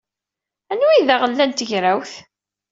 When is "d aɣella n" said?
1.07-1.51